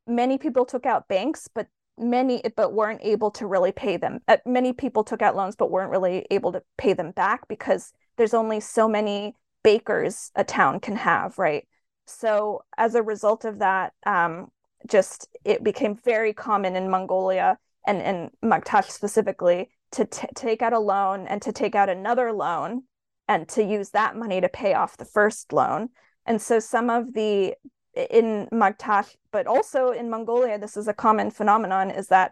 [0.08, 1.68] many people took out banks but
[2.02, 5.72] many but weren't able to really pay them uh, many people took out loans but
[5.72, 10.80] weren't really able to pay them back because there's only so many bakers a town
[10.80, 11.68] can have right?
[12.08, 14.48] So as a result of that um,
[14.88, 20.74] just it became very common in mongolia and in Magtaal specifically to t- take out
[20.74, 22.84] a loan and to take out another loan
[23.28, 25.90] and to use that money to pay off the first loan.
[26.26, 27.56] And so some of the
[27.94, 32.32] in Magtaal, but also in Mongolia, this is a common phenomenon, is that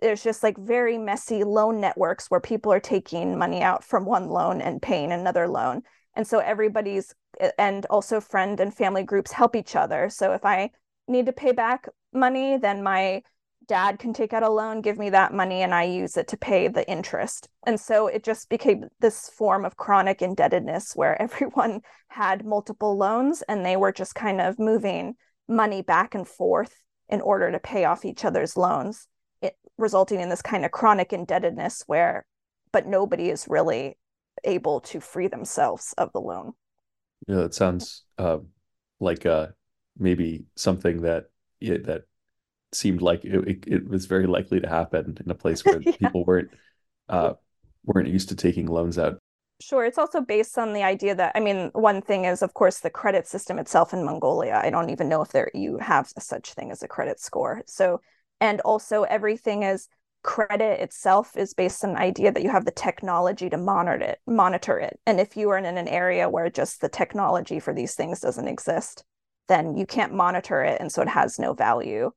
[0.00, 4.28] there's just like very messy loan networks where people are taking money out from one
[4.28, 5.82] loan and paying another loan.
[6.14, 7.14] And so everybody's
[7.58, 10.08] and also friend and family groups help each other.
[10.08, 10.70] So if I
[11.06, 13.22] need to pay back money, then my
[13.68, 16.36] dad can take out a loan, give me that money, and I use it to
[16.36, 17.48] pay the interest.
[17.66, 23.42] And so it just became this form of chronic indebtedness where everyone had multiple loans
[23.42, 25.14] and they were just kind of moving
[25.46, 26.74] money back and forth
[27.08, 29.06] in order to pay off each other's loans,
[29.40, 32.26] it, resulting in this kind of chronic indebtedness where,
[32.72, 33.96] but nobody is really
[34.44, 36.52] able to free themselves of the loan.
[37.26, 38.38] Yeah, it sounds uh,
[39.00, 39.48] like uh,
[39.98, 41.26] maybe something that
[41.60, 42.02] yeah, that
[42.72, 45.92] seemed like it, it, it, was very likely to happen in a place where yeah.
[45.92, 46.50] people weren't
[47.08, 47.34] uh,
[47.84, 49.18] weren't used to taking loans out.
[49.60, 52.80] Sure, it's also based on the idea that I mean, one thing is of course
[52.80, 54.60] the credit system itself in Mongolia.
[54.62, 57.62] I don't even know if there you have such thing as a credit score.
[57.66, 58.00] So,
[58.40, 59.88] and also everything is
[60.22, 64.20] credit itself is based on the idea that you have the technology to monitor it,
[64.26, 64.98] monitor it.
[65.06, 68.48] And if you are in an area where just the technology for these things doesn't
[68.48, 69.04] exist,
[69.48, 72.10] then you can't monitor it, and so it has no value.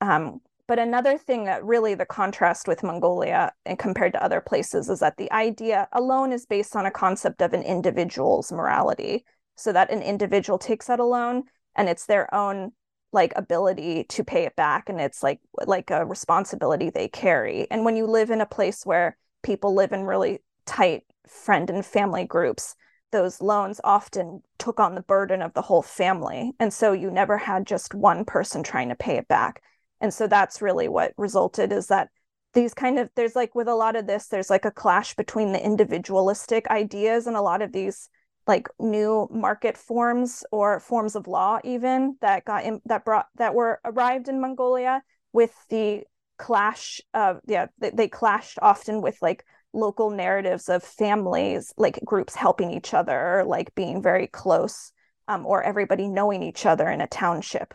[0.00, 4.90] Um, but another thing that really the contrast with Mongolia and compared to other places
[4.90, 9.24] is that the idea alone is based on a concept of an individual's morality.
[9.56, 12.72] So that an individual takes out a loan and it's their own
[13.12, 17.66] like ability to pay it back and it's like like a responsibility they carry.
[17.70, 21.84] And when you live in a place where people live in really tight friend and
[21.84, 22.76] family groups,
[23.10, 26.52] those loans often took on the burden of the whole family.
[26.60, 29.62] And so you never had just one person trying to pay it back
[30.00, 32.08] and so that's really what resulted is that
[32.54, 35.52] these kind of there's like with a lot of this there's like a clash between
[35.52, 38.08] the individualistic ideas and a lot of these
[38.46, 43.54] like new market forms or forms of law even that got in, that brought that
[43.54, 46.02] were arrived in Mongolia with the
[46.38, 49.44] clash of yeah they, they clashed often with like
[49.74, 54.92] local narratives of families like groups helping each other like being very close
[55.26, 57.74] um, or everybody knowing each other in a township.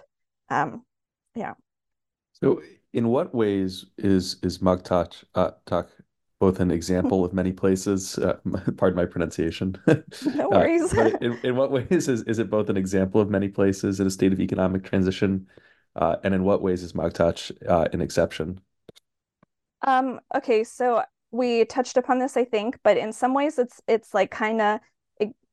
[0.50, 0.84] Um,
[1.36, 1.54] yeah
[2.44, 2.62] so
[2.94, 5.52] In what ways is is Magtat uh,
[6.40, 8.18] both an example of many places?
[8.18, 8.38] Uh,
[8.78, 9.78] pardon my pronunciation.
[9.88, 10.94] no uh, worries.
[10.94, 14.08] Uh, in, in what ways is, is it both an example of many places in
[14.08, 15.48] a state of economic transition?
[15.96, 18.60] Uh, and in what ways is Magtach uh, an exception?
[19.88, 24.14] Um, okay, so we touched upon this, I think, but in some ways it's it's
[24.14, 24.80] like kind of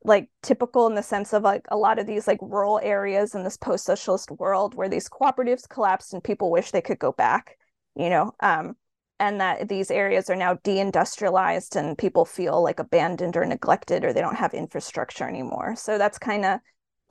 [0.03, 3.45] like typical in the sense of like a lot of these like rural areas in
[3.45, 7.59] this post-socialist world where these cooperatives collapsed and people wish they could go back,
[7.95, 8.75] you know, um,
[9.19, 14.13] and that these areas are now deindustrialized and people feel like abandoned or neglected or
[14.13, 15.77] they don't have infrastructure anymore.
[15.77, 16.61] So that's kind of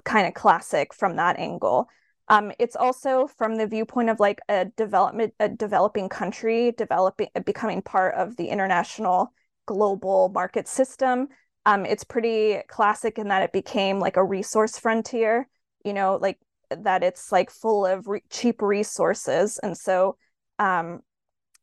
[0.04, 1.88] kind of classic from that angle.
[2.30, 7.82] Um, it's also from the viewpoint of like a development, a developing country developing, becoming
[7.82, 9.34] part of the international
[9.66, 11.28] global market system.
[11.66, 15.48] Um, it's pretty classic in that it became like a resource frontier.
[15.84, 16.40] You know, like
[16.70, 20.18] that it's like full of re- cheap resources, and so
[20.58, 21.02] um,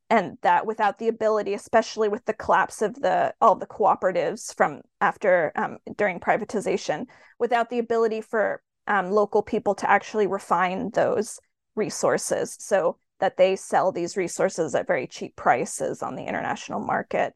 [0.09, 4.83] and that without the ability, especially with the collapse of the all the cooperatives from
[5.01, 7.07] after um, during privatization,
[7.39, 11.41] without the ability for um, local people to actually refine those
[11.75, 17.35] resources so that they sell these resources at very cheap prices on the international market.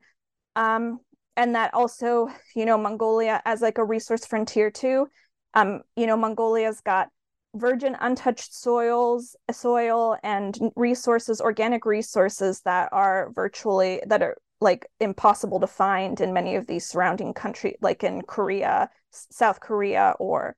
[0.56, 1.00] Um,
[1.41, 5.09] and that also, you know, Mongolia as like a resource frontier too.
[5.55, 7.09] Um, you know, Mongolia's got
[7.55, 15.59] virgin untouched soils soil and resources organic resources that are virtually that are like impossible
[15.59, 20.55] to find in many of these surrounding countries like in korea south korea or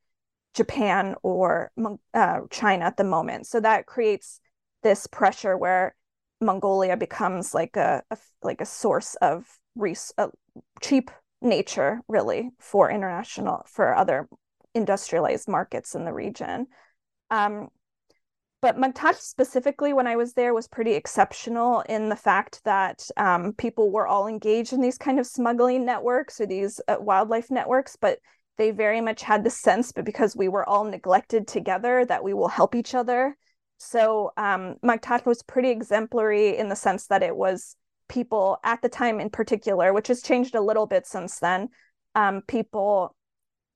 [0.52, 1.72] Japan or
[2.12, 3.46] uh, China at the moment.
[3.46, 4.38] So that creates
[4.82, 5.94] this pressure where
[6.42, 10.28] Mongolia becomes like a, a like a source of res- uh,
[10.80, 11.10] cheap
[11.40, 14.28] nature, really, for international for other
[14.74, 16.66] industrialized markets in the region.
[17.30, 17.68] Um,
[18.60, 23.54] but Magtaal specifically, when I was there, was pretty exceptional in the fact that um,
[23.54, 27.96] people were all engaged in these kind of smuggling networks or these uh, wildlife networks,
[27.96, 28.20] but
[28.58, 32.34] they very much had the sense, but because we were all neglected together, that we
[32.34, 33.36] will help each other.
[33.78, 37.74] So um, Magtaal was pretty exemplary in the sense that it was
[38.12, 41.68] people at the time in particular, which has changed a little bit since then.
[42.14, 43.16] Um, people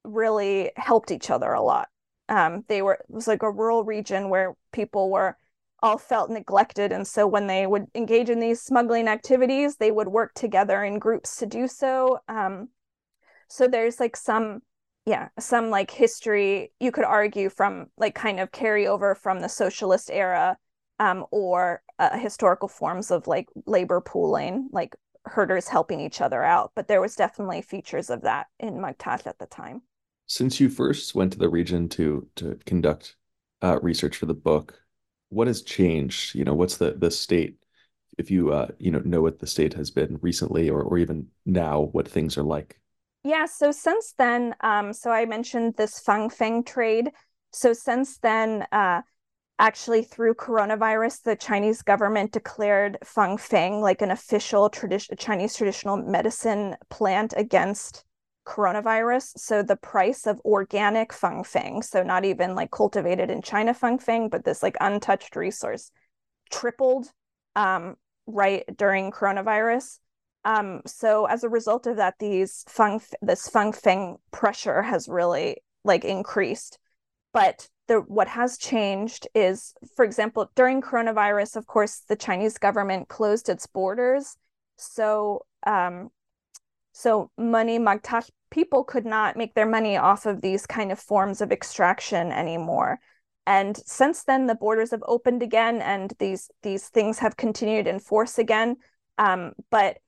[0.04, 1.88] really helped each other a lot.
[2.28, 5.36] Um, they were it was like a rural region where people were
[5.82, 10.08] all felt neglected, and so when they would engage in these smuggling activities, they would
[10.08, 12.18] work together in groups to do so.
[12.28, 12.68] Um,
[13.48, 14.60] so there's like some
[15.06, 20.10] yeah some like history you could argue from like kind of carryover from the socialist
[20.12, 20.58] era
[20.98, 24.94] um, or uh, historical forms of like labor pooling like
[25.24, 29.38] herders helping each other out but there was definitely features of that in Magtaal at
[29.38, 29.82] the time.
[30.28, 33.16] Since you first went to the region to to conduct
[33.62, 34.80] uh, research for the book
[35.28, 36.34] what has changed?
[36.34, 37.58] You know what's the the state
[38.18, 41.28] if you uh, you know know what the state has been recently or or even
[41.44, 42.80] now what things are like?
[43.24, 47.10] Yeah, so since then, um, so I mentioned this Fang Feng trade.
[47.52, 49.02] So since then, uh,
[49.58, 55.96] actually through coronavirus, the Chinese government declared Fang Feng like an official tradition Chinese traditional
[55.96, 58.04] medicine plant against
[58.46, 59.38] coronavirus.
[59.38, 63.98] So the price of organic Fang Feng, so not even like cultivated in China Fang
[63.98, 65.90] Feng, but this like untouched resource,
[66.50, 67.10] tripled
[67.56, 67.96] um,
[68.26, 69.98] right during coronavirus.
[70.44, 75.56] Um, so as a result of that, these feng this feng feng pressure has really
[75.82, 76.78] like increased.
[77.32, 83.08] But the what has changed is, for example, during coronavirus, of course, the Chinese government
[83.08, 84.36] closed its borders.
[84.76, 86.10] So um,
[86.92, 91.40] so money Magtaal people could not make their money off of these kind of forms
[91.40, 92.98] of extraction anymore.
[93.46, 98.00] And since then, the borders have opened again, and these these things have continued in
[98.00, 98.76] force again.
[99.18, 99.98] Um, but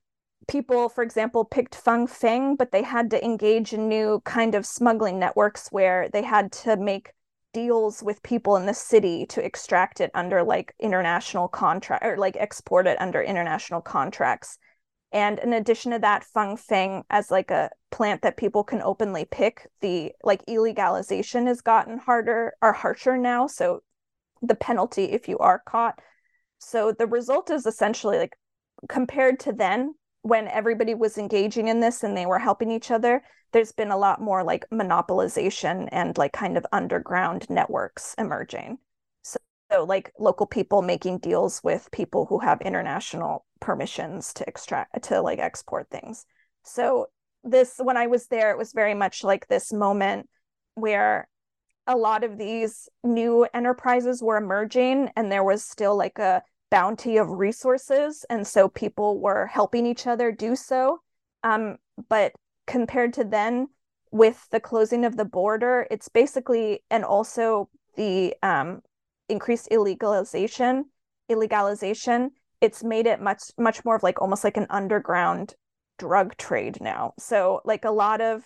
[0.47, 4.65] people, for example, picked Fang Feng, but they had to engage in new kind of
[4.65, 7.11] smuggling networks where they had to make
[7.53, 12.37] deals with people in the city to extract it under like international contract or like
[12.37, 14.57] export it under international contracts.
[15.11, 19.25] And in addition to that, Fang Feng as like a plant that people can openly
[19.25, 23.47] pick, the like illegalization has gotten harder or harsher now.
[23.47, 23.81] So
[24.41, 25.99] the penalty if you are caught.
[26.59, 28.37] So the result is essentially like
[28.87, 33.21] compared to then, when everybody was engaging in this and they were helping each other,
[33.51, 38.77] there's been a lot more like monopolization and like kind of underground networks emerging.
[39.23, 39.39] So,
[39.71, 45.21] so like local people making deals with people who have international permissions to extract to
[45.21, 46.25] like export things.
[46.63, 47.07] So
[47.43, 50.29] this when I was there, it was very much like this moment
[50.75, 51.27] where
[51.87, 57.17] a lot of these new enterprises were emerging and there was still like a bounty
[57.17, 61.01] of resources, and so people were helping each other do so.
[61.43, 61.77] Um,
[62.09, 62.33] but
[62.67, 63.67] compared to then,
[64.11, 68.81] with the closing of the border, it's basically and also the um,
[69.27, 70.83] increased illegalization,
[71.29, 72.29] illegalization,
[72.61, 75.55] it's made it much much more of like almost like an underground
[75.97, 77.13] drug trade now.
[77.19, 78.43] So like a lot of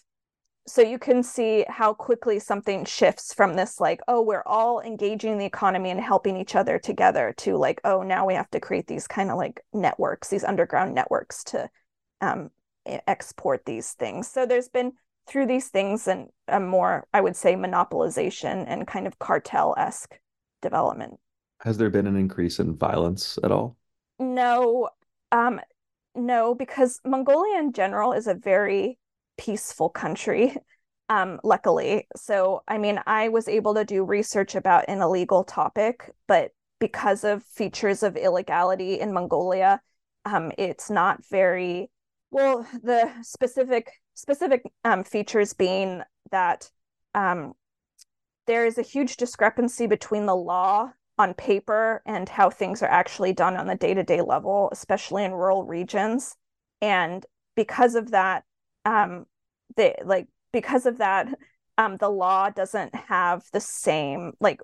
[0.65, 5.37] so you can see how quickly something shifts from this like oh we're all engaging
[5.37, 8.87] the economy and helping each other together to like oh now we have to create
[8.87, 11.69] these kind of like networks these underground networks to
[12.21, 12.49] um,
[12.85, 14.27] export these things.
[14.27, 14.93] So there's been
[15.27, 20.19] through these things and a more i would say monopolization and kind of cartel-esque
[20.61, 21.17] development.
[21.61, 23.77] Has there been an increase in violence at all?
[24.19, 24.89] No
[25.31, 25.61] um
[26.13, 28.99] no because mongolia in general is a very
[29.37, 30.55] peaceful country
[31.09, 32.07] um, luckily.
[32.15, 37.23] So, I mean, I was able to do research about an illegal topic, but because
[37.23, 39.81] of features of illegality in Mongolia,
[40.25, 41.89] um, it's not very
[42.31, 42.67] well.
[42.83, 46.69] The specific specific um, features being that
[47.15, 47.53] um,
[48.47, 53.33] there is a huge discrepancy between the law on paper and how things are actually
[53.33, 56.35] done on the day to day level, especially in rural regions.
[56.81, 57.25] And
[57.55, 58.43] because of that,
[58.85, 59.25] um,
[59.75, 61.27] they like because of that
[61.77, 64.61] um, the law doesn't have the same like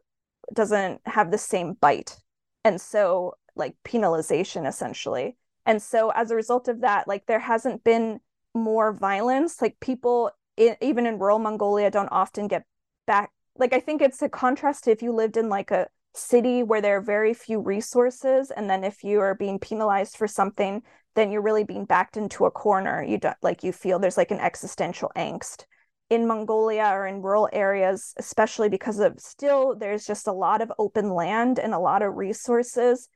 [0.54, 2.18] doesn't have the same bite.
[2.64, 5.38] And so like penalization essentially.
[5.66, 8.20] And so as a result of that like there hasn't been
[8.54, 9.62] more violence.
[9.62, 12.64] Like people in, even in rural mongolia don't often get
[13.08, 16.82] back like i think it's a contrast if you lived in like a city where
[16.82, 20.82] there are very few resources and then if you are being penalized for something
[21.16, 23.03] then you're really being backed into a corner.
[23.03, 25.66] You don't like you feel there's like an existential angst.
[26.10, 30.72] In mongolia or in rural areas especially because of still there's just a lot of
[30.80, 33.07] open land and a lot of resources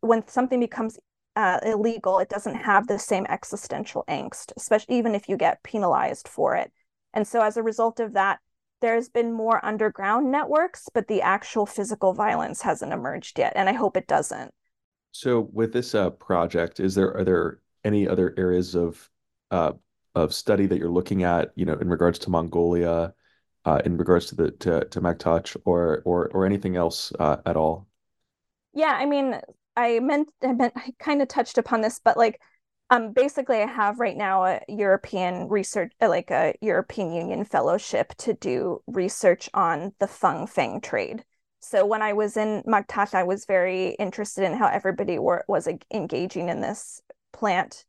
[0.00, 0.98] when something becomes
[1.34, 6.26] uh, illegal it doesn't have the same existential angst especially even if you get penalized
[6.26, 6.72] for it.
[7.12, 8.38] And so as a result of that
[8.80, 13.72] there's been more underground networks but the actual physical violence hasn't emerged yet and i
[13.72, 14.52] hope it doesn't
[15.16, 19.10] so with this uh, project, is there are there any other areas of
[19.50, 19.72] uh,
[20.14, 23.14] of study that you're looking at, you know, in regards to Mongolia,
[23.64, 27.86] uh, in regards to the to to or or or anything else uh, at all?
[28.74, 29.40] Yeah, I mean,
[29.74, 32.38] I meant I meant I kind of touched upon this, but like,
[32.90, 38.14] um, basically, I have right now a European research, uh, like a European Union fellowship
[38.18, 41.24] to do research on the feng feng trade.
[41.68, 45.68] So when I was in Magtaal, I was very interested in how everybody were, was
[45.92, 47.02] engaging in this
[47.32, 47.84] plant.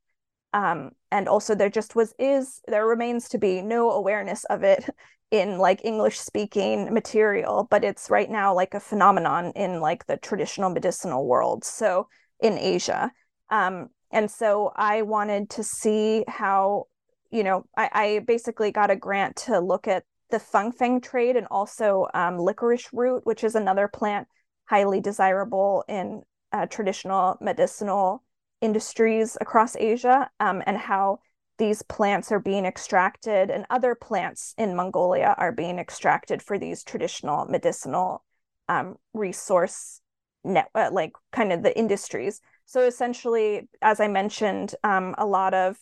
[0.52, 4.90] Um, and also there just was is there remains to be no awareness of it
[5.32, 10.18] in like English speaking material, but it's right now like a phenomenon in like the
[10.18, 11.64] traditional medicinal world.
[11.64, 12.08] So
[12.40, 13.12] in Asia.
[13.52, 16.86] Um, and so I wanted to see how,
[17.30, 21.36] you know, I, I basically got a grant to look at the feng feng trade
[21.36, 24.28] and also um, licorice root, which is another plant
[24.66, 26.22] highly desirable in
[26.52, 28.24] uh, traditional medicinal
[28.62, 31.20] industries across Asia, um, and how
[31.58, 36.84] these plants are being extracted and other plants in Mongolia are being extracted for these
[36.84, 38.24] traditional medicinal
[38.70, 40.02] um, resource
[40.44, 42.42] net, uh, like kind of the industries.
[42.66, 45.78] So essentially, as I mentioned, um, a lot of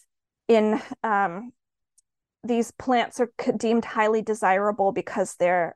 [0.48, 1.52] in um,
[2.46, 5.76] these plants are deemed highly desirable because they're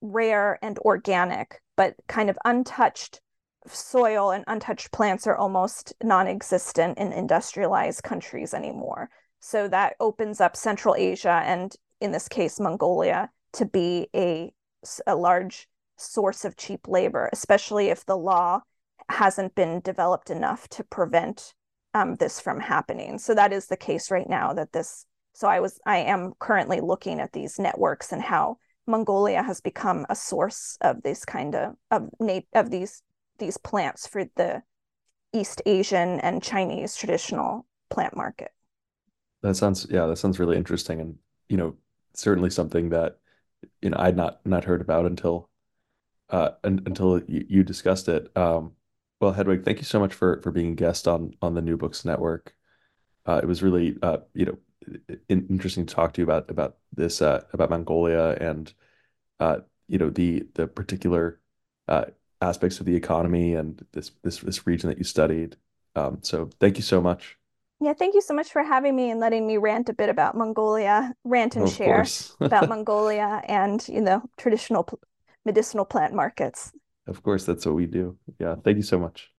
[0.00, 3.20] rare and organic, but kind of untouched
[3.66, 9.10] soil and untouched plants are almost non-existent in industrialized countries anymore.
[9.40, 14.52] So that opens up Central Asia and in this case Mongolia to be a
[15.06, 18.60] a large source of cheap labor, especially if the law
[19.08, 21.54] hasn't been developed enough to prevent
[21.94, 23.18] um, this from happening.
[23.18, 25.04] So that is the case right now that this
[25.38, 28.58] so I was I am currently looking at these networks and how
[28.88, 32.08] Mongolia has become a source of this kind of of
[32.54, 33.02] of these
[33.38, 34.62] these plants for the
[35.32, 38.50] East Asian and Chinese traditional plant market.
[39.42, 41.14] That sounds yeah, that sounds really interesting and
[41.48, 41.76] you know
[42.14, 43.18] certainly something that
[43.80, 45.50] you know I'd not not heard about until
[46.30, 48.36] uh until you, you discussed it.
[48.36, 48.72] Um,
[49.20, 51.76] well, Hedwig, thank you so much for for being a guest on on the New
[51.76, 52.56] Books Network.
[53.24, 54.58] Uh, it was really uh, you know
[55.28, 58.72] interesting to talk to you about about this uh, about Mongolia and
[59.40, 61.40] uh, you know the the particular
[61.88, 62.06] uh,
[62.40, 65.56] aspects of the economy and this this this region that you studied.
[65.96, 67.36] Um, so thank you so much.
[67.80, 70.36] Yeah, thank you so much for having me and letting me rant a bit about
[70.36, 72.04] Mongolia, rant and share
[72.40, 74.88] about Mongolia and you know traditional
[75.44, 76.72] medicinal plant markets.
[77.06, 78.16] Of course, that's what we do.
[78.38, 79.30] Yeah, thank you so much.